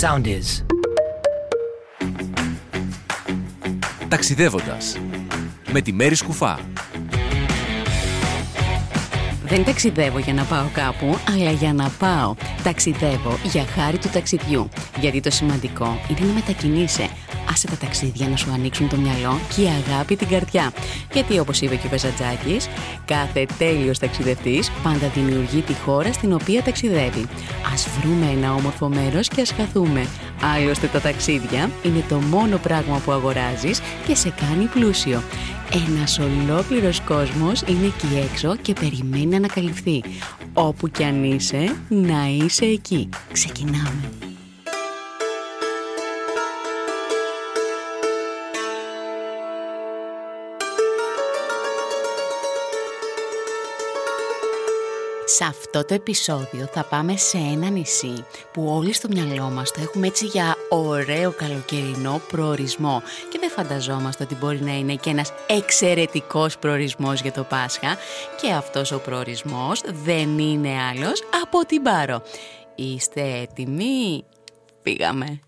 [0.00, 0.64] sound is.
[4.08, 4.98] Ταξιδεύοντας
[5.72, 6.58] με τη Μέρη Σκουφά.
[9.44, 12.34] Δεν ταξιδεύω για να πάω κάπου, αλλά για να πάω.
[12.62, 14.68] Ταξιδεύω για χάρη του ταξιδιού.
[15.00, 17.08] Γιατί το σημαντικό είναι να μετακινείσαι.
[17.50, 20.72] Άσε τα ταξίδια να σου ανοίξουν το μυαλό και η αγάπη την καρδιά.
[21.12, 22.68] Γιατί όπως είπε και ο Πεζατζάκης,
[23.04, 27.26] κάθε τέλειος ταξιδευτής πάντα δημιουργεί τη χώρα στην οποία ταξιδεύει.
[27.72, 30.06] Ας βρούμε ένα όμορφο μέρος και ας χαθούμε.
[30.56, 35.22] Άλλωστε τα ταξίδια είναι το μόνο πράγμα που αγοράζεις και σε κάνει πλούσιο.
[35.86, 40.02] Ένας ολόκληρος κόσμος είναι εκεί έξω και περιμένει να ανακαλυφθεί.
[40.52, 43.08] Όπου κι αν είσαι, να είσαι εκεί.
[43.32, 44.29] Ξεκινάμε.
[55.40, 59.80] Σε αυτό το επεισόδιο θα πάμε σε ένα νησί που όλοι στο μυαλό μας το
[59.80, 65.32] έχουμε έτσι για ωραίο καλοκαιρινό προορισμό και δεν φανταζόμαστε ότι μπορεί να είναι και ένας
[65.46, 67.96] εξαιρετικός προορισμός για το Πάσχα
[68.40, 72.22] και αυτός ο προορισμός δεν είναι άλλος από την Πάρο.
[72.74, 74.24] Είστε έτοιμοι;
[74.82, 75.40] Πήγαμε!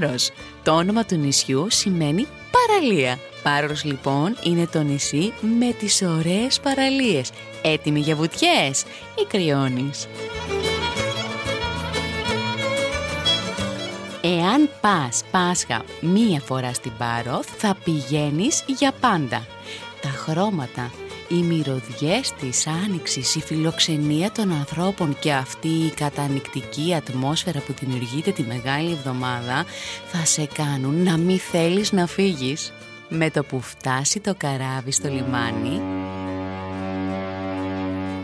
[0.00, 0.30] Πάρος.
[0.62, 3.18] Το όνομα του νησιού σημαίνει παραλία.
[3.42, 7.30] Πάρος λοιπόν είναι το νησί με τις ωραίες παραλίες.
[7.62, 8.82] Έτοιμοι για βουτιές
[9.14, 10.06] ή κρυώνεις.
[14.20, 19.46] Εάν πας Πάσχα μία φορά στην Πάρο θα πηγαίνεις για πάντα.
[20.00, 20.90] Τα χρώματα,
[21.28, 28.30] οι μυρωδιές της άνοιξης, η φιλοξενία των ανθρώπων και αυτή η κατανικτική ατμόσφαιρα που δημιουργείται
[28.30, 29.64] τη Μεγάλη Εβδομάδα
[30.06, 32.72] θα σε κάνουν να μην θέλεις να φύγεις.
[33.08, 35.80] Με το που φτάσει το καράβι στο λιμάνι,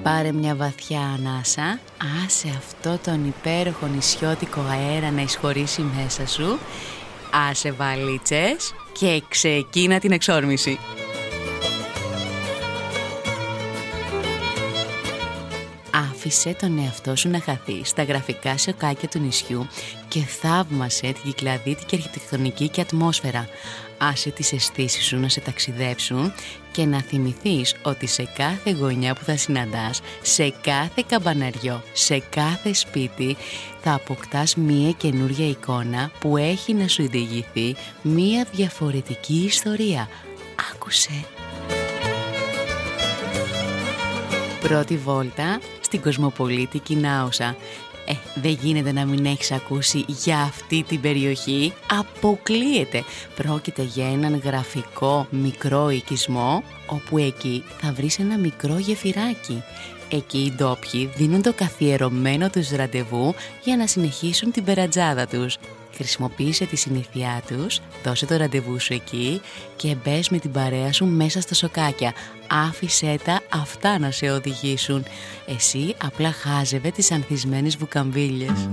[0.02, 1.78] πάρε μια βαθιά ανάσα,
[2.24, 6.58] άσε αυτό τον υπέροχο νησιώτικο αέρα να εισχωρήσει μέσα σου,
[7.50, 10.78] άσε βαλίτσες και ξεκίνα την εξόρμηση.
[16.26, 19.66] Άφησε τον εαυτό σου να χαθεί στα γραφικά σοκάκια του νησιού
[20.08, 23.48] και θαύμασε την κυκλαδίτικη αρχιτεκτονική και ατμόσφαιρα.
[23.98, 26.32] Άσε τις αισθήσεις σου να σε ταξιδέψουν
[26.72, 32.72] και να θυμηθείς ότι σε κάθε γωνιά που θα συναντάς, σε κάθε καμπαναριό, σε κάθε
[32.72, 33.36] σπίτι
[33.82, 40.08] θα αποκτάς μία καινούρια εικόνα που έχει να σου διηγηθεί μία διαφορετική ιστορία.
[40.72, 41.24] Άκουσε!
[44.60, 45.60] Πρώτη βόλτα
[45.94, 47.56] στην Κοσμοπολίτη Νάουσα.
[48.06, 51.72] Ε, δεν γίνεται να μην έχεις ακούσει για αυτή την περιοχή.
[51.90, 53.04] Αποκλείεται.
[53.34, 59.62] Πρόκειται για έναν γραφικό μικρό οικισμό, όπου εκεί θα βρεις ένα μικρό γεφυράκι.
[60.10, 63.34] Εκεί οι ντόπιοι δίνουν το καθιερωμένο τους ραντεβού
[63.64, 65.56] για να συνεχίσουν την περατζάδα τους.
[65.94, 69.40] Χρησιμοποίησε τη συνήθειά τους, δώσε το ραντεβού σου εκεί
[69.76, 72.12] και μπες με την παρέα σου μέσα στα σοκάκια.
[72.48, 75.04] Άφησέ τα αυτά να σε οδηγήσουν.
[75.46, 78.68] Εσύ απλά χάζευε τις ανθισμένες βουκαμβίλες.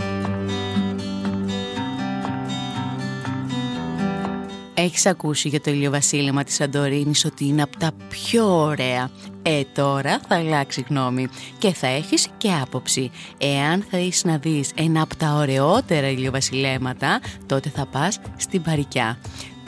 [4.83, 9.09] Έχεις ακούσει για το ηλιοβασίλεμα της Σαντορίνης ότι είναι από τα πιο ωραία;
[9.41, 11.27] Ε, τώρα θα αλλάξει γνώμη
[11.57, 13.11] και θα έχεις και άποψη.
[13.37, 19.17] Εάν θέλεις να δεις ένα από τα ωραιότερα ηλιοβασιλέματα, τότε θα πας στην Παρικιά.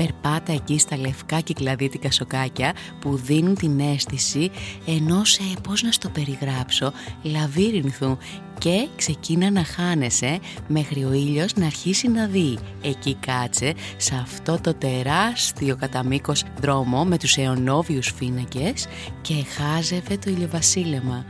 [0.03, 4.51] Περπάτα εκεί στα λευκά κυκλαδίτικα σοκάκια που δίνουν την αίσθηση
[4.85, 6.91] ενός, ε, πώς να στο περιγράψω,
[7.23, 8.17] λαβύρινθου
[8.57, 12.57] και ξεκίνα να χάνεσαι μέχρι ο ήλιος να αρχίσει να δει.
[12.81, 18.87] Εκεί κάτσε σε αυτό το τεράστιο κατά μήκος δρόμο με τους αιωνόβιους φύνακες
[19.21, 21.25] και χάζευε το ηλιοβασίλεμα.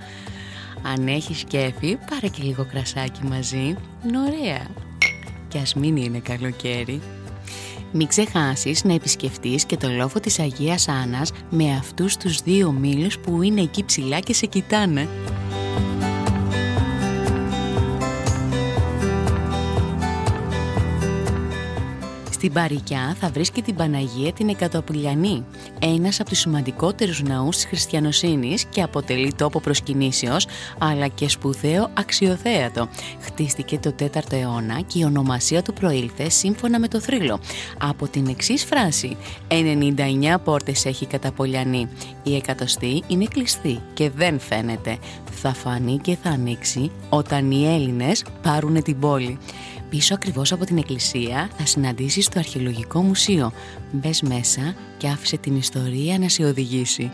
[0.84, 4.68] Αν έχεις κέφι πάρε και λίγο κρασάκι μαζί, είναι ωραία.
[5.48, 7.02] Και ας μην είναι καλοκαίρι.
[7.96, 13.20] Μην ξεχάσεις να επισκεφτείς και το λόφο της Αγίας Άννας με αυτούς τους δύο μήλους
[13.20, 15.08] που είναι εκεί ψηλά και σε κοιτάνε.
[22.44, 25.46] Στην Παρικιά θα βρεις και την Παναγία την Εκατοπηλιανή,
[25.80, 30.48] ένας από τους σημαντικότερους ναούς της χριστιανοσύνης και αποτελεί τόπο προσκυνήσεως,
[30.78, 32.88] αλλά και σπουδαίο αξιοθέατο.
[33.20, 37.40] Χτίστηκε το 4ο αιώνα και η ονομασία του προήλθε σύμφωνα με το θρύλο.
[37.78, 39.18] Από την εξής φράση
[39.48, 41.88] «99 πόρτες έχει Καταπολιανή,
[42.24, 44.98] η εκατοστή είναι κλειστή και δεν φαίνεται.
[45.32, 49.38] Θα φανεί και θα ανοίξει όταν οι Έλληνες πάρουν την πόλη».
[49.94, 53.52] Πίσω ακριβώς από την εκκλησία θα συναντήσεις το Αρχαιολογικό Μουσείο.
[53.92, 57.12] Μπες μέσα και άφησε την ιστορία να σε οδηγήσει.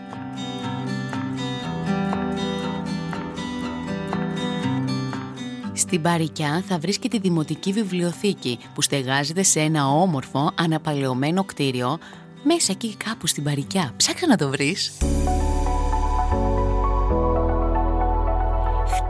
[5.74, 11.98] Στην Παρικιά θα βρεις και τη Δημοτική Βιβλιοθήκη που στεγάζεται σε ένα όμορφο αναπαλαιωμένο κτίριο
[12.44, 13.94] μέσα εκεί κάπου στην Παρικιά.
[13.98, 14.92] Ψάξα να το βρεις.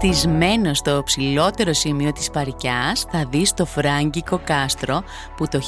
[0.02, 5.04] Χτισμένο στο ψηλότερο σημείο της Παρικιάς θα δεις το Φράγκικο κάστρο
[5.38, 5.62] που το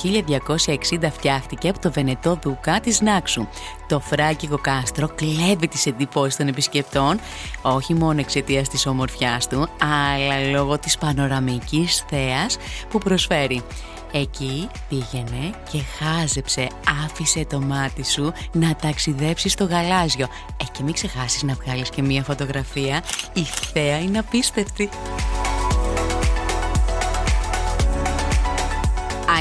[1.02, 3.48] 1260 φτιάχτηκε από το Βενετό Δούκα της Νάξου.
[3.88, 7.20] Το Φράγκικο κάστρο κλέβει τις εντυπώσεις των επισκεπτών
[7.62, 12.58] όχι μόνο εξαιτίας της ομορφιάς του αλλά λόγω της πανοραμικής θέας
[12.90, 13.64] που προσφέρει.
[14.12, 16.68] Εκεί πήγαινε και χάζεψε,
[17.06, 20.28] άφησε το μάτι σου να ταξιδέψεις στο γαλάζιο.
[20.58, 23.04] Ε, και μην ξεχάσεις να βγάλεις και μία φωτογραφία,
[23.34, 24.90] η θέα είναι απίστευτη.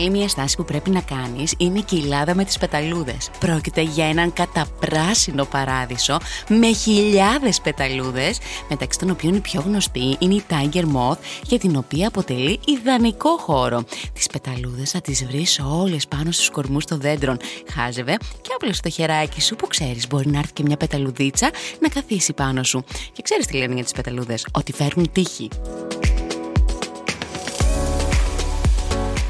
[0.01, 3.31] Άλλη μια στάση που πρέπει να κάνεις είναι η κοιλάδα με τις πεταλούδες.
[3.39, 6.19] Πρόκειται για έναν καταπράσινο παράδεισο
[6.49, 8.39] με χιλιάδες πεταλούδες,
[8.69, 13.37] μεταξύ των οποίων η πιο γνωστή είναι η Tiger Moth, για την οποία αποτελεί ιδανικό
[13.37, 13.85] χώρο.
[14.13, 17.37] Τις πεταλούδες θα τις βρεις όλες πάνω στους κορμούς των δέντρων.
[17.73, 21.51] Χάζευε και άπλωσε το χεράκι σου που ξέρεις μπορεί να έρθει και μια πεταλουδίτσα
[21.81, 22.85] να καθίσει πάνω σου.
[23.13, 25.49] Και ξέρεις τι λένε για τις πεταλούδες, ότι φέρνουν τύχη.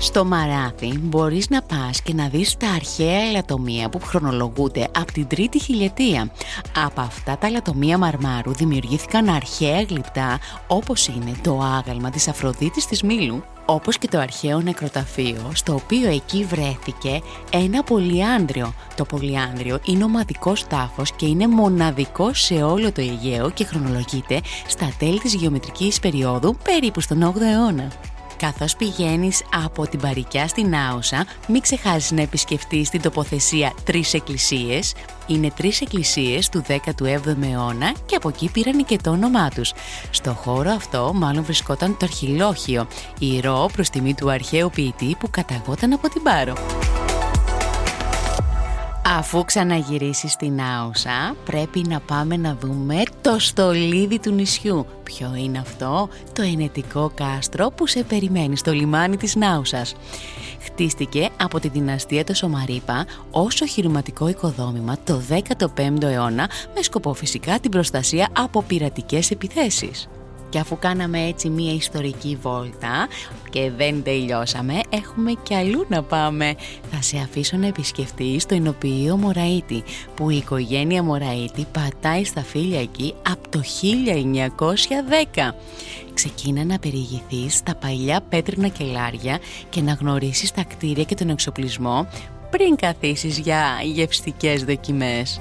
[0.02, 5.26] Στο Μαράθι μπορείς να πας και να δεις τα αρχαία ελαττωμία που χρονολογούνται από την
[5.26, 6.32] τρίτη χιλιετία.
[6.84, 13.02] Από αυτά τα ελαττωμία μαρμάρου δημιουργήθηκαν αρχαία γλυπτά όπως είναι το άγαλμα της Αφροδίτης της
[13.02, 17.20] Μήλου όπως και το αρχαίο νεκροταφείο, στο οποίο εκεί βρέθηκε
[17.50, 18.74] ένα πολυάνδριο.
[18.96, 24.92] Το πολυάνδριο είναι ομαδικός τάφος και είναι μοναδικό σε όλο το Αιγαίο και χρονολογείται στα
[24.98, 27.88] τέλη της γεωμετρικής περίοδου περίπου στον 8ο αιώνα.
[28.40, 34.94] Καθώς πηγαίνεις από την Παρικιά στην Άουσα, μην ξεχάσεις να επισκεφτείς την τοποθεσία Τρεις Εκκλησίες.
[35.26, 39.72] Είναι τρεις εκκλησίες του 17ου αιώνα και από εκεί πήραν και το όνομά τους.
[40.10, 42.86] Στο χώρο αυτό μάλλον βρισκόταν το αρχιλόχιο,
[43.18, 46.54] ηρώο προς τιμή του αρχαίου ποιητή που καταγόταν από την Πάρο.
[49.18, 54.86] Αφού ξαναγυρίσεις στην Άουσα, πρέπει να πάμε να δούμε το στολίδι του νησιού.
[55.02, 59.94] Ποιο είναι αυτό; Το ενετικό κάστρο που σε περιμένει στο λιμάνι της Νάουσας.
[60.60, 67.60] Χτίστηκε από τη δυναστεία του Σομαρίπα ως οχυρηματικό οικοδόμημα το 15ο αιώνα με σκοπό φυσικά
[67.60, 70.08] την προστασία από πειρατικές επιθέσεις.
[70.50, 73.08] Και αφού κάναμε έτσι μία ιστορική βόλτα
[73.50, 76.54] και δεν τελειώσαμε, έχουμε κι αλλού να πάμε.
[76.90, 79.82] Θα σε αφήσω να επισκεφτείς το ενοποιείο Μωραήτη,
[80.14, 83.60] που η οικογένεια Μωραήτη πατάει στα φίλια εκεί από το
[85.34, 85.54] 1910.
[86.14, 89.38] Ξεκίνα να περιηγηθείς στα παλιά πέτρινα κελάρια
[89.68, 92.06] και να γνωρίσεις τα κτίρια και τον εξοπλισμό
[92.50, 95.40] πριν καθίσεις για γευστικές δοκιμές.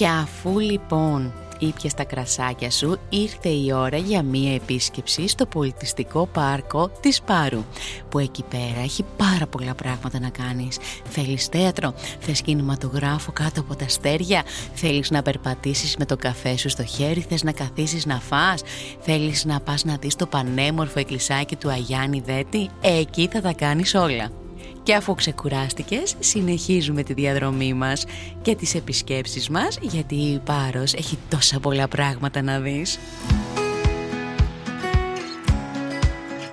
[0.00, 6.26] Και αφού λοιπόν ήπιες τα κρασάκια σου, ήρθε η ώρα για μία επίσκεψη στο πολιτιστικό
[6.26, 7.64] πάρκο της Πάρου,
[8.08, 10.78] που εκεί πέρα έχει πάρα πολλά πράγματα να κάνεις.
[11.04, 14.42] Θέλεις θέατρο, θες κινηματογράφο κάτω από τα αστέρια,
[14.74, 18.62] θέλεις να περπατήσεις με το καφέ σου στο χέρι, θες να καθίσεις να φας,
[19.00, 23.94] θέλεις να πας να δεις το πανέμορφο εκκλησάκι του Αγιάννη Δέτη, εκεί θα τα κάνεις
[23.94, 24.39] όλα.
[24.82, 28.04] Και αφού ξεκουράστηκες, συνεχίζουμε τη διαδρομή μας
[28.42, 32.98] και τις επισκέψεις μας, γιατί η Πάρος έχει τόσα πολλά πράγματα να δεις.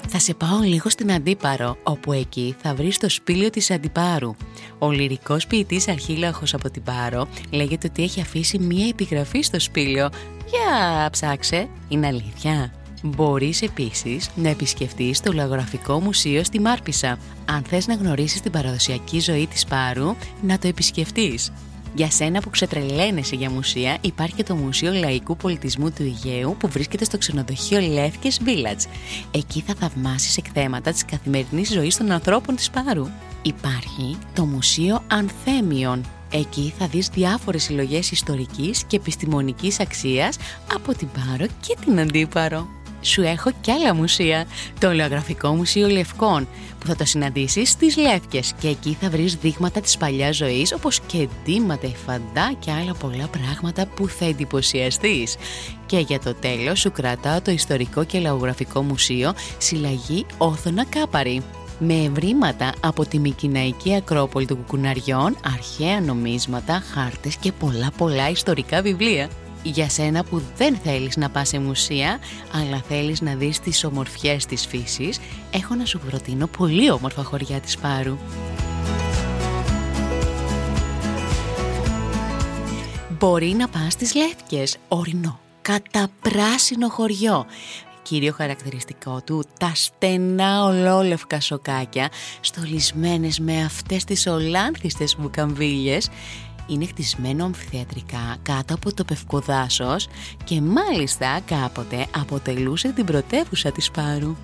[0.08, 4.36] Θα σε πάω λίγο στην Αντίπαρο, όπου εκεί θα βρεις το σπήλιο της Αντιπάρου.
[4.80, 10.10] Ο λυρικός ποιητής Αρχίλαχος από την Πάρο λέγεται ότι έχει αφήσει μία επιγραφή στο σπήλιο.
[10.50, 12.72] Για ψάξε, είναι αλήθεια.
[13.02, 17.18] Μπορείς επίσης να επισκεφτείς το Λαγογραφικό Μουσείο στη Μάρπισσα.
[17.46, 21.52] Αν θες να γνωρίσεις την παραδοσιακή ζωή της Πάρου, να το επισκεφτείς.
[21.96, 26.68] Για σένα που ξετρελαίνεσαι για μουσεία, υπάρχει και το Μουσείο Λαϊκού Πολιτισμού του Αιγαίου που
[26.68, 28.90] βρίσκεται στο ξενοδοχείο Λεύκες Village.
[29.32, 33.08] Εκεί θα θαυμάσεις εκθέματα της καθημερινής ζωής των ανθρώπων της Πάρου.
[33.42, 40.38] Υπάρχει το Μουσείο Ανθέμιον Εκεί θα δεις διάφορες συλλογές ιστορικής και επιστημονικής αξίας
[40.74, 42.68] από την Πάρο και την Αντίπαρο
[43.08, 44.46] σου έχω κι άλλα μουσεία.
[44.80, 46.48] Το Ολεογραφικό Μουσείο Λευκών,
[46.80, 51.00] που θα το συναντήσεις στις Λεύκες και εκεί θα βρεις δείγματα της παλιάς ζωής, όπως
[51.00, 55.36] και ντύματα, φαντά και άλλα πολλά πράγματα που θα εντυπωσιαστείς.
[55.86, 61.44] Και για το τέλος σου κρατάω το Ιστορικό και Λαογραφικό Μουσείο Συλλαγή Όθωνα Κάπαρη
[61.80, 68.82] με ευρήματα από τη Μικυναϊκή Ακρόπολη των Κουκουναριών, αρχαία νομίσματα, χάρτες και πολλά πολλά ιστορικά
[68.82, 69.30] βιβλία.
[69.64, 72.20] Για σένα που δεν θέλεις να πας σε μουσεία,
[72.54, 75.20] αλλά θέλεις να δεις τις ομορφιές της φύσης,
[75.52, 78.18] έχω να σου προτείνω πολύ όμορφα χωριά της Πάρου.
[83.20, 87.46] Μπορεί να πας στις Λεύκες, ορεινό, καταπράσινο χωριό
[88.10, 92.10] κύριο χαρακτηριστικό του τα στενά ολόλευκα σοκάκια
[92.40, 96.10] στολισμένες με αυτές τις ολάνθιστες βουκαμβίλιες
[96.68, 100.08] είναι χτισμένο αμφιθεατρικά κάτω από το Πευκοδάσος
[100.44, 104.36] και μάλιστα κάποτε αποτελούσε την πρωτεύουσα της Πάρου.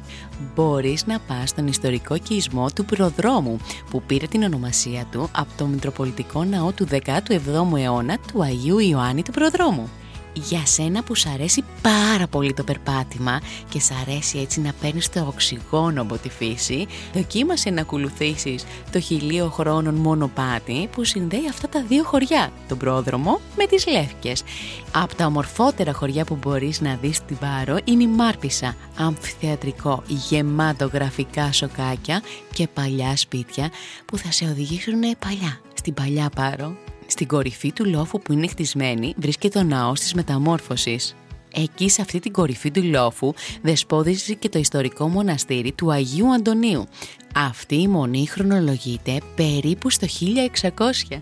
[0.55, 3.57] Μπορείς να πας στον ιστορικό κεισμό του Προδρόμου
[3.89, 9.23] που πήρε την ονομασία του από το Μητροπολιτικό Ναό του 17ου αιώνα του Αγίου Ιωάννη
[9.23, 9.89] του Προδρόμου
[10.33, 15.09] για σένα που σ' αρέσει πάρα πολύ το περπάτημα και σ' αρέσει έτσι να παίρνεις
[15.09, 21.69] το οξυγόνο από τη φύση, δοκίμασε να ακολουθήσεις το χιλίο χρόνων μονοπάτι που συνδέει αυτά
[21.69, 24.43] τα δύο χωριά, τον πρόδρομο με τις Λεύκες.
[24.91, 30.89] Από τα ομορφότερα χωριά που μπορείς να δεις στην Πάρο είναι η Μάρπισσα, αμφιθεατρικό, γεμάτο
[30.93, 32.21] γραφικά σοκάκια
[32.53, 33.71] και παλιά σπίτια
[34.05, 36.92] που θα σε οδηγήσουν παλιά, στην παλιά Πάρο.
[37.13, 41.15] Στην κορυφή του λόφου που είναι χτισμένη βρίσκεται ο ναός της μεταμόρφωσης.
[41.53, 46.87] Εκεί σε αυτή την κορυφή του λόφου δεσπόδιζε και το ιστορικό μοναστήρι του Αγίου Αντωνίου.
[47.35, 50.07] Αυτή η μονή χρονολογείται περίπου στο
[51.11, 51.21] 1600.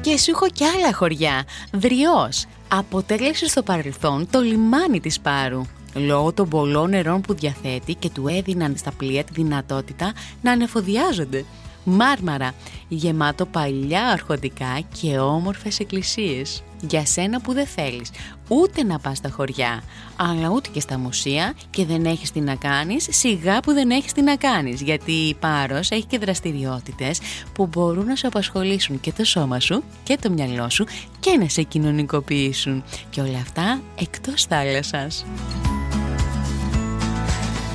[0.00, 1.44] Και σου έχω κι άλλα χωριά.
[1.72, 2.46] Δριός.
[2.68, 5.62] Αποτέλεσε στο παρελθόν το λιμάνι της Πάρου.
[5.94, 11.44] Λόγω των πολλών νερών που διαθέτει και του έδιναν στα πλοία τη δυνατότητα να ανεφοδιάζονται.
[11.88, 12.52] Μάρμαρα,
[12.88, 16.62] γεμάτο παλιά αρχοντικά και όμορφες εκκλησίες.
[16.80, 18.10] Για σένα που δεν θέλεις
[18.48, 19.82] ούτε να πας στα χωριά,
[20.16, 24.12] αλλά ούτε και στα μουσεία και δεν έχεις τι να κάνεις, σιγά που δεν έχεις
[24.12, 27.20] τι να κάνεις, γιατί η Πάρος έχει και δραστηριότητες
[27.52, 30.86] που μπορούν να σου απασχολήσουν και το σώμα σου και το μυαλό σου
[31.20, 32.84] και να σε κοινωνικοποιήσουν.
[33.10, 35.24] Και όλα αυτά εκτός θάλασσας.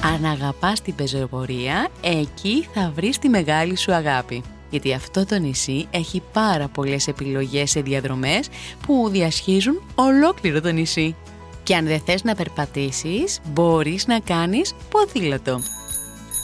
[0.06, 4.44] Αν αγαπάς την πεζοπορία, εκεί θα βρεις τη μεγάλη σου αγάπη.
[4.70, 8.48] Γιατί αυτό το νησί έχει πάρα πολλές επιλογές σε διαδρομές
[8.86, 11.16] που διασχίζουν ολόκληρο το νησί.
[11.64, 15.60] Και αν δεν θες να περπατήσεις, μπορείς να κάνεις ποδήλατο.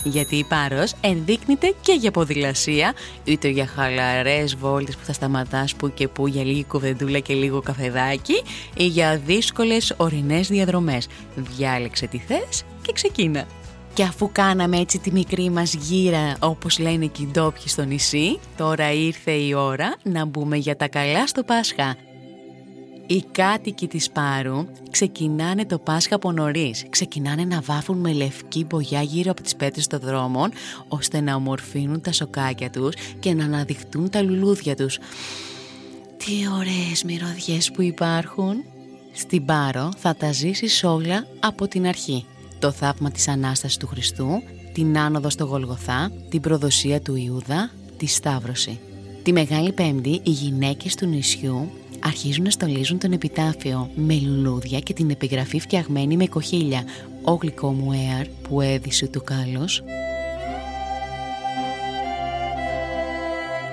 [0.03, 5.93] Γιατί η Πάρος ενδείκνυται και για ποδηλασία, είτε για χαλαρές βόλτες που θα σταματάς που
[5.93, 8.43] και που για λίγη κουβεντούλα και λίγο καφεδάκι,
[8.75, 11.07] ή για δύσκολες ορεινές διαδρομές.
[11.35, 13.45] Διάλεξε τι θες και ξεκίνα.
[13.93, 18.39] Και αφού κάναμε έτσι τη μικρή μας γύρα όπως λένε και οι ντόπιοι στο νησί,
[18.57, 21.95] τώρα ήρθε η ώρα να μπούμε για τα καλά στο Πάσχα.
[23.07, 26.85] Οι κάτοικοι της Πάρου ξεκινάνε το Πάσχα από νωρίς.
[26.89, 30.51] Ξεκινάνε να βάφουν με λευκή μπογιά γύρω από τις πέτρες των δρόμων,
[30.87, 34.99] ώστε να ομορφύνουν τα σοκάκια τους και να αναδειχτούν τα λουλούδια τους.
[36.17, 38.63] Τι ωραίες μυρωδιές που υπάρχουν!
[39.13, 42.25] Στην Πάρο θα τα ζήσεις όλα από την αρχή
[42.59, 44.27] το θαύμα της Ανάστασης του Χριστού,
[44.73, 48.79] την άνοδο στο Γολγοθά, την προδοσία του Ιούδα, τη Σταύρωση.
[49.23, 54.93] Τη Μεγάλη Πέμπτη οι γυναίκες του νησιού αρχίζουν να στολίζουν τον επιτάφιο με λουλούδια και
[54.93, 56.83] την επιγραφή φτιαγμένη με κοχύλια
[57.23, 59.83] «Ο γλυκό μου έαρ που έδισε το κάλος».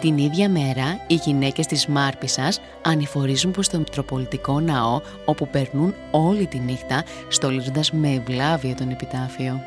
[0.01, 6.47] Την ίδια μέρα, οι γυναίκες της Μάρπισσας ανηφορίζουν προς το Μητροπολιτικό Ναό, όπου περνούν όλη
[6.47, 9.61] τη νύχτα στολίζοντας με ευλάβεια τον επιτάφιο.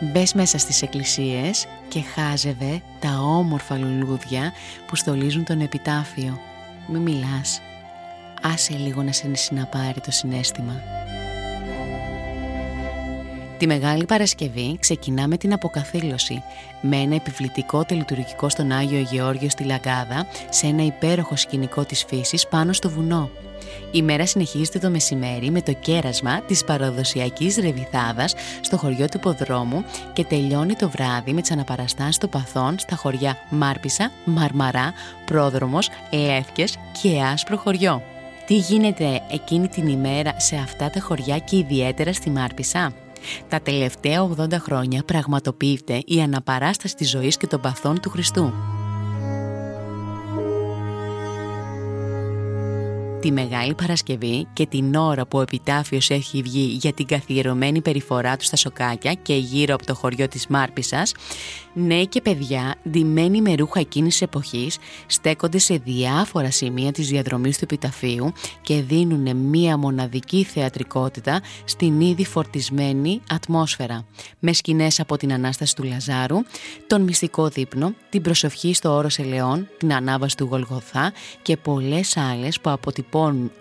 [0.00, 4.52] Μπες μέσα στις εκκλησίες και χάζευε τα όμορφα λουλούδια
[4.86, 6.38] που στολίζουν τον επιτάφιο.
[6.86, 7.60] Μη μιλάς.
[8.42, 11.01] Άσε λίγο να σε συναπάρει το συνέστημα.
[13.62, 16.42] Τη Μεγάλη Παρασκευή ξεκινά με την αποκαθήλωση,
[16.80, 22.48] με ένα επιβλητικό τελειτουργικό στον Άγιο Γεώργιο στη Λαγκάδα, σε ένα υπέροχο σκηνικό της φύσης
[22.48, 23.30] πάνω στο βουνό.
[23.90, 29.84] Η μέρα συνεχίζεται το μεσημέρι με το κέρασμα της παραδοσιακής ρεβιθάδας στο χωριό του Ποδρόμου
[30.12, 34.92] και τελειώνει το βράδυ με τις αναπαραστάσεις των παθών στα χωριά Μάρπισα, Μαρμαρά,
[35.24, 38.02] Πρόδρομος, Λεύκες και Άσπρο χωριό.
[38.46, 42.92] Τι γίνεται εκείνη την ημέρα σε αυτά τα χωριά και ιδιαίτερα στη Μάρπισα;
[43.48, 48.52] Τα τελευταία 80 χρόνια πραγματοποιείται η αναπαράσταση της ζωής και των παθών του Χριστού.
[53.22, 58.36] Τη Μεγάλη Παρασκευή και την ώρα που ο επιτάφιος έχει βγει για την καθιερωμένη περιφορά
[58.36, 61.14] του στα σοκάκια και γύρω από το χωριό της Μάρπισας,
[61.72, 67.58] νέοι και παιδιά, ντυμένοι με ρούχα εκείνης της εποχής, στέκονται σε διάφορα σημεία της διαδρομής
[67.58, 74.04] του επιταφείου και δίνουν μία μοναδική θεατρικότητα στην ήδη φορτισμένη ατμόσφαιρα,
[74.38, 76.36] με σκηνές από την Ανάσταση του Λαζάρου,
[76.86, 81.12] τον μυστικό δείπνο, την προσευχή στο όρος Ελαιών, την ανάβαση του Γολγοθά
[81.42, 83.10] και πολλές άλλες που αποτυπώνουν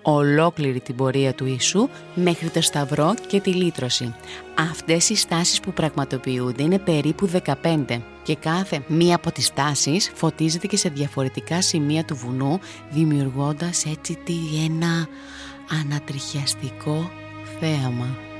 [0.01, 4.15] ολόκληρη την πορεία του Ιησού μέχρι το Σταυρό και τη Λύτρωση.
[4.71, 7.29] Αυτές οι στάσεις που πραγματοποιούνται είναι περίπου
[7.63, 13.85] 15 και κάθε μία από τις στάσεις φωτίζεται και σε διαφορετικά σημεία του βουνού δημιουργώντας
[13.85, 15.07] έτσι τι ένα
[15.81, 17.11] ανατριχιαστικό
[17.59, 18.30] θέαμα.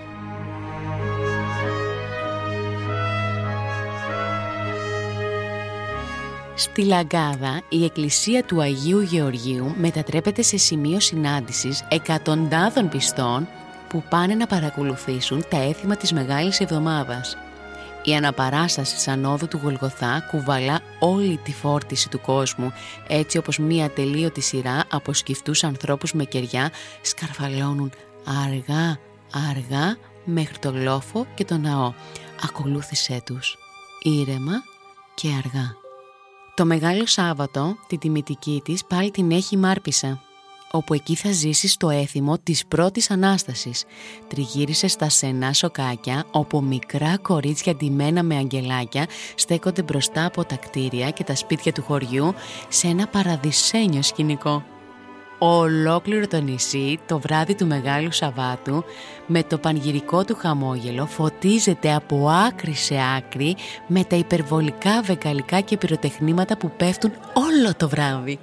[6.61, 13.47] Στη Λαγκάδα, η εκκλησία του Αγίου Γεωργίου μετατρέπεται σε σημείο συνάντησης εκατοντάδων πιστών
[13.89, 17.37] που πάνε να παρακολουθήσουν τα έθιμα της Μεγάλης Εβδομάδας.
[18.03, 22.73] Η αναπαράσταση της ανόδου του Γολγοθά κουβαλά όλη τη φόρτιση του κόσμου,
[23.07, 27.91] έτσι όπως μία τελείωτη σειρά από σκυφτούς ανθρώπους με κεριά σκαρφαλώνουν
[28.45, 28.99] αργά,
[29.49, 31.93] αργά μέχρι το λόφο και το ναό.
[32.43, 33.57] Ακολούθησέ τους,
[34.01, 34.63] ήρεμα
[35.13, 35.80] και αργά.
[36.55, 40.21] Το Μεγάλο Σάββατο, τη τιμητική της, πάλι την έχει Μάρπισα,
[40.71, 43.83] όπου εκεί θα ζήσεις το έθιμο της πρώτης Ανάστασης.
[44.27, 51.09] Τριγύρισε στα σενά σοκάκια, όπου μικρά κορίτσια ντυμένα με αγγελάκια στέκονται μπροστά από τα κτίρια
[51.09, 52.33] και τα σπίτια του χωριού
[52.69, 54.63] σε ένα παραδεισένιο σκηνικό
[55.43, 58.83] ολόκληρο το νησί το βράδυ του Μεγάλου Σαββάτου
[59.25, 63.55] με το πανγυρικό του χαμόγελο φωτίζεται από άκρη σε άκρη
[63.87, 68.39] με τα υπερβολικά βεκαλικά και πυροτεχνήματα που πέφτουν όλο το βράδυ.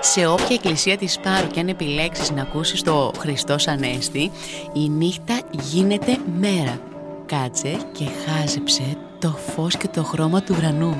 [0.00, 4.30] σε όποια εκκλησία της Πάρου και αν επιλέξεις να ακούσεις το Χριστός Ανέστη,
[4.72, 6.80] η νύχτα γίνεται μέρα
[7.28, 10.96] κάτσε και χάζεψε το φως και το χρώμα του ουρανού.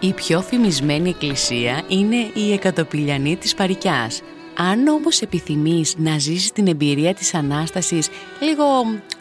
[0.00, 4.22] Η πιο φημισμένη εκκλησία είναι η Εκατοπηλιανή της Παρικιάς.
[4.56, 8.08] Αν όμως επιθυμείς να ζήσεις την εμπειρία της Ανάστασης
[8.40, 8.64] λίγο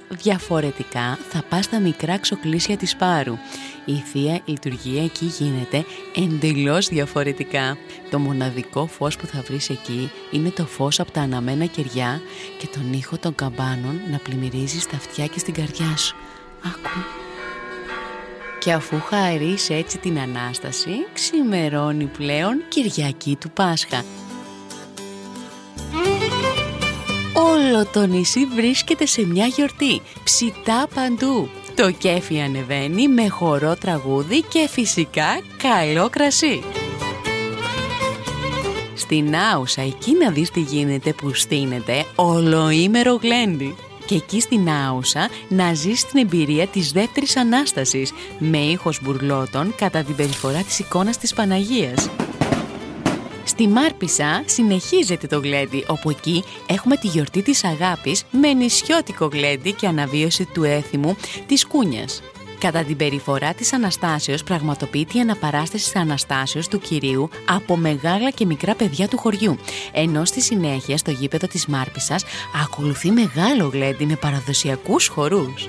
[0.09, 3.37] διαφορετικά, θα πας στα μικρά ξοκλήσια της Πάρου.
[3.85, 5.85] Η Θεία Λειτουργία εκεί γίνεται
[6.15, 7.77] εντελώς διαφορετικά.
[8.09, 12.21] Το μοναδικό φως που θα βρεις εκεί είναι το φως από τα αναμένα κεριά
[12.59, 16.15] και τον ήχο των καμπάνων να πλημμυρίζεις στα αυτιά και στην καρδιά σου.
[16.65, 16.89] Άκου.
[18.59, 24.03] Και αφού χαρίσει έτσι την Ανάσταση, ξημερώνει πλέον Κυριακή του Πάσχα.
[27.77, 31.49] Όλο το νησί βρίσκεται σε μια γιορτή, ψητά παντού.
[31.75, 36.63] Το κέφι ανεβαίνει με χορό τραγούδι και φυσικά καλό κρασί.
[38.93, 45.29] Στην Άουσα εκεί να δεις τι γίνεται που στείνεται ολοήμερο γλέντι και εκεί στην Άουσα
[45.47, 51.17] να ζεις την εμπειρία της δεύτερης Ανάστασης με ήχος μπουρλότων κατά την περιφορά της εικόνας
[51.17, 52.09] της Παναγίας.
[53.57, 59.71] Στη Μάρπισα συνεχίζεται το γλέντι, όπου εκεί έχουμε τη γιορτή της αγάπης με νησιώτικο γλέντι
[59.71, 61.15] και αναβίωση του έθιμου
[61.45, 62.21] της κούνιας.
[62.59, 68.45] Κατά την περιφορά της Αναστάσεως πραγματοποιείται η αναπαράσταση της Αναστάσεως του Κυρίου από μεγάλα και
[68.45, 69.57] μικρά παιδιά του χωριού,
[69.91, 72.23] ενώ στη συνέχεια στο γήπεδο της Μάρπισας
[72.63, 75.67] ακολουθεί μεγάλο γλέντι με παραδοσιακούς χορούς.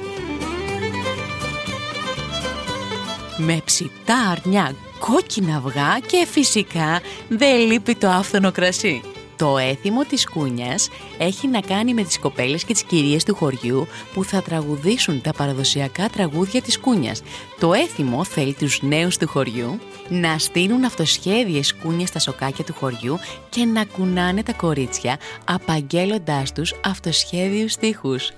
[3.36, 9.02] Με ψητά αρνιά, κόκκινα αυγά και φυσικά δεν λείπει το άφθονο κρασί.
[9.38, 13.86] Το έθιμο της κούνιας έχει να κάνει με τις κοπέλες και τις κυρίες του χωριού
[14.14, 17.22] που θα τραγουδήσουν τα παραδοσιακά τραγούδια της κούνιας.
[17.58, 23.18] Το έθιμο θέλει τους νέους του χωριού να στείλουν αυτοσχέδιες κούνιες στα σοκάκια του χωριού
[23.48, 28.32] και να κουνάνε τα κορίτσια απαγγέλλοντάς τους αυτοσχέδιους στίχους.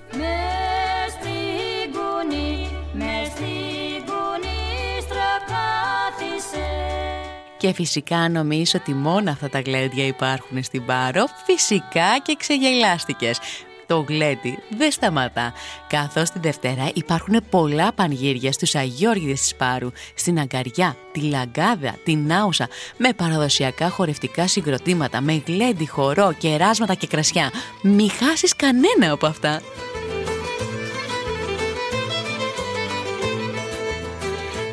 [7.61, 13.39] Και φυσικά νομίζω ότι μόνο αυτά τα γλέντια υπάρχουν στην Πάρο, φυσικά και ξεγελάστηκες.
[13.87, 15.53] Το γλέντι δεν σταματά,
[15.89, 22.33] καθώς τη Δευτέρα υπάρχουν πολλά πανγύρια στους Αγιώργιδες της Πάρου, στην Αγκαριά, τη Λαγκάδα, την
[22.33, 27.51] Άουσα, με παραδοσιακά χορευτικά συγκροτήματα, με γλέντι, χορό, κεράσματα και κρασιά.
[27.83, 29.63] Μη χάσεις κανένα από αυτά.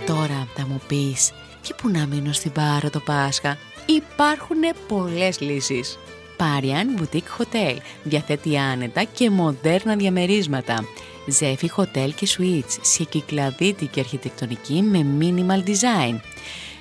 [0.06, 1.32] Τώρα θα μου πεις
[1.68, 3.58] και που να μείνω στην Πάρο το Πάσχα.
[3.86, 5.98] Υπάρχουν πολλές λύσεις.
[6.38, 7.78] Parian Boutique Hotel.
[8.04, 10.86] Διαθέτει άνετα και μοντέρνα διαμερίσματα.
[11.28, 16.20] Ζέφι Hotel και Suites σε κυκλαδίτικη αρχιτεκτονική με minimal design.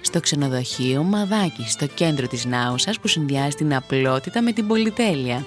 [0.01, 5.47] Στο ξενοδοχείο Μαδάκι, στο κέντρο της Νάουσας που συνδυάζει την απλότητα με την πολυτέλεια.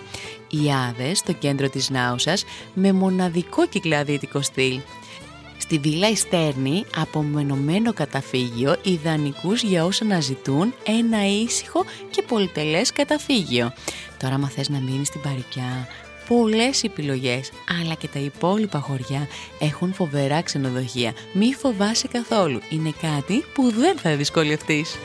[0.49, 4.79] Οι Άδες στο κέντρο της Νάουσας με μοναδικό κυκλαδίτικο στυλ
[5.69, 13.73] στη Βίλα Ιστέρνη απομενωμένο καταφύγιο ιδανικούς για όσοι αναζητούν ένα ήσυχο και πολυτελές καταφύγιο.
[14.19, 15.87] Τώρα άμα θες να μείνεις στην Παρικιά,
[16.27, 17.51] πολλές επιλογές,
[17.81, 19.27] αλλά και τα υπόλοιπα χωριά
[19.59, 21.13] έχουν φοβερά ξενοδοχεία.
[21.33, 24.97] Μη φοβάσαι καθόλου, είναι κάτι που δεν θα δυσκολευτείς.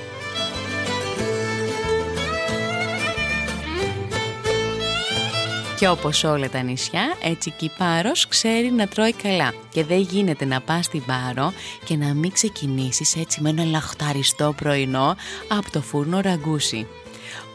[5.79, 9.55] Και όπως όλα τα νησιά, έτσι και η Πάρος ξέρει να τρώει καλά.
[9.71, 11.53] Και δεν γίνεται να πας στην Πάρο
[11.85, 15.17] και να μην ξεκινήσεις έτσι με ένα λαχταριστό πρωινό
[15.49, 16.87] από το φούρνο ραγκούσι.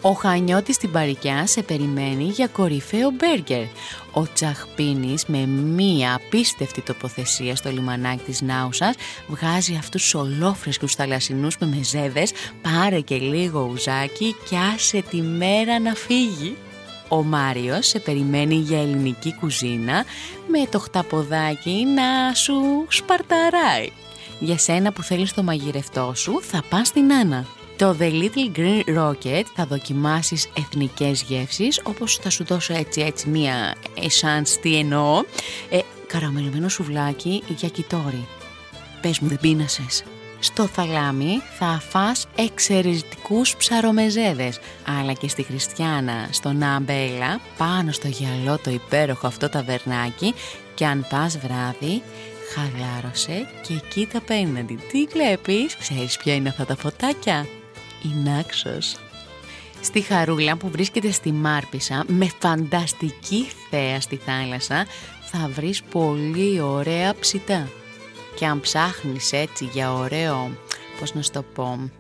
[0.01, 3.63] Ο Χανιώτης στην Παρικιά σε περιμένει για κορυφαίο μπέργκερ.
[4.11, 8.95] Ο Τσαχπίνης με μία απίστευτη τοποθεσία στο λιμανάκι της Νάουσας
[9.27, 15.79] βγάζει αυτούς τους ολόφρεσκους θαλασσινούς με μεζέδες, πάρε και λίγο ουζάκι και άσε τη μέρα
[15.79, 16.57] να φύγει.
[17.09, 20.05] Ο Μάριος σε περιμένει για ελληνική κουζίνα
[20.47, 23.89] με το χταποδάκι να σου σπαρταράει.
[24.39, 27.45] Για σένα που θέλεις το μαγειρευτό σου θα πας στην Άννα.
[27.77, 33.29] Το The Little Green Rocket θα δοκιμάσεις εθνικές γεύσεις όπως θα σου δώσω έτσι έτσι
[33.29, 35.23] μία εσάνς τι εννοώ
[35.69, 38.27] ε, καραμελωμένο σουβλάκι για κιτόρι.
[39.01, 40.03] Πες μου δεν πείνασες.
[40.39, 44.59] Στο θαλάμι θα φας εξαιρετικούς ψαρομεζέδες,
[44.99, 50.33] αλλά και στη Χριστιάνα, στο Ναμπέλα, πάνω στο γυαλό το υπέροχο αυτό ταβερνάκι
[50.73, 52.01] και αν πας βράδυ,
[52.53, 54.79] χαλάρωσε και κοίτα απέναντι.
[54.91, 57.47] Τι βλέπεις, ξέρεις ποια είναι αυτά τα φωτάκια;
[58.03, 58.95] Η Νάξος.
[59.81, 64.85] Στη Χαρούλα που βρίσκεται στη Μάρπισα με φανταστική θέα στη θάλασσα
[65.21, 67.69] θα βρεις πολύ ωραία ψητά
[68.39, 70.51] και αν ψάχνεις έτσι για ωραίο,
[70.99, 71.91] πώς να σου το πω,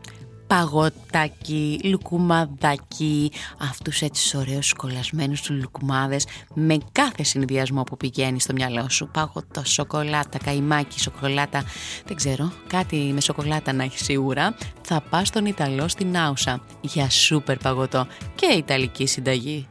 [0.47, 8.89] παγωτάκι, λουκουμαδάκι, αυτούς έτσι ωραίους σκολασμένους τους λουκουμάδες με κάθε συνδυασμό που πηγαίνει στο μυαλό
[8.89, 9.09] σου.
[9.13, 11.63] Παγωτό, σοκολάτα, καϊμάκι, σοκολάτα,
[12.05, 14.55] δεν ξέρω, κάτι με σοκολάτα να έχεις σίγουρα.
[14.81, 19.67] Θα πας στον Ιταλό στην Άουσα για σούπερ παγωτό και Ιταλική συνταγή.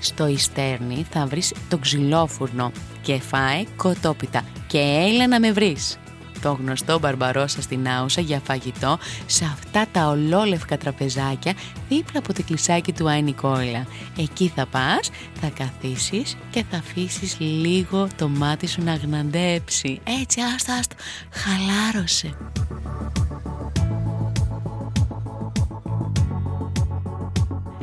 [0.00, 2.72] Στο Ιστέρνη θα βρεις το ξυλόφουρνο
[3.02, 5.98] και φάει κοτόπιτα και έλα να με βρεις
[6.44, 11.52] το γνωστό Μπαρμπαρόσα στην Άουσα για φαγητό σε αυτά τα ολόλευκα τραπεζάκια
[11.88, 13.86] δίπλα από το κλεισάκι του Άι Νικόλα.
[14.18, 20.00] Εκεί θα πας, θα καθίσεις και θα αφήσεις λίγο το μάτι σου να γναντέψει.
[20.20, 20.94] Έτσι, άστα, άστα,
[21.30, 22.36] χαλάρωσε.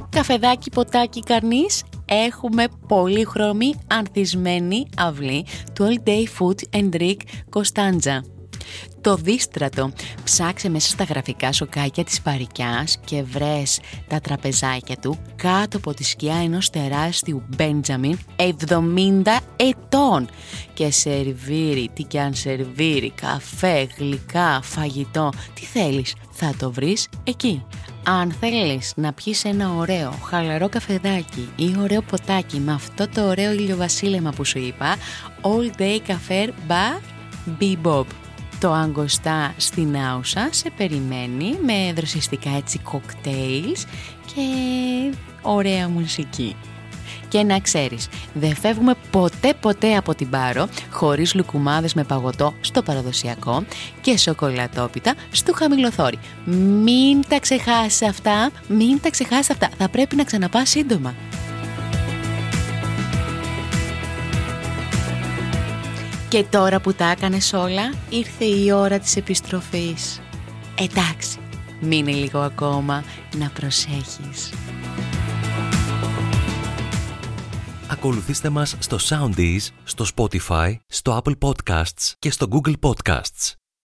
[0.09, 7.17] Καφεδάκι, ποτάκι, καρνής, έχουμε πολύχρωμη ανθισμένη αυλή του All Day Food and Drink
[7.49, 8.30] Κωνσταντζα.
[9.01, 9.91] Το δίστρατο.
[10.23, 16.03] Ψάξε μέσα στα γραφικά σοκάκια της παρικιάς και βρες τα τραπεζάκια του κάτω από τη
[16.03, 19.21] σκιά ενός τεράστιου Μπέντζαμιν 70
[19.55, 20.29] ετών
[20.73, 27.65] και σερβίρι, τι κι αν σερβίρι, καφέ, γλυκά, φαγητό, τι θέλεις, θα το βρεις εκεί.
[28.03, 33.51] Αν θέλεις να πιεις ένα ωραίο χαλαρό καφεδάκι ή ωραίο ποτάκι με αυτό το ωραίο
[33.51, 34.95] ηλιοβασίλεμα που σου είπα,
[35.41, 37.01] All Day Cafe Bar
[37.59, 38.05] Bebop.
[38.61, 43.85] Το Αγκοστά στην Άουσα σε περιμένει με δροσιστικά έτσι κοκτέιλς
[44.25, 44.41] και
[45.41, 46.55] ωραία μουσική.
[47.27, 52.81] Και να ξέρεις, δεν φεύγουμε ποτέ ποτέ από την Πάρο χωρίς λουκουμάδες με παγωτό στο
[52.81, 53.63] παραδοσιακό
[54.01, 56.17] και σοκολατόπιτα στο χαμηλοθόρι.
[56.83, 59.69] Μην τα ξεχάσεις αυτά, μην τα ξεχάσεις αυτά.
[59.77, 61.15] Θα πρέπει να ξαναπάς σύντομα.
[66.31, 70.21] Και τώρα που τα έκανες όλα, ήρθε η ώρα της επιστροφής.
[70.75, 71.39] Εντάξει,
[71.81, 73.03] μείνε λίγο ακόμα
[73.37, 74.53] να προσέχεις.
[77.87, 83.60] Ακολουθήστε μας στο Soundees, στο Spotify, στο Apple Podcasts και στο Google Podcasts.